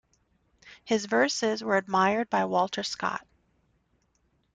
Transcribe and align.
His 0.83 1.05
verses 1.05 1.63
were 1.63 1.77
admired 1.77 2.27
by 2.31 2.45
Walter 2.45 2.81
Scott. 2.81 3.23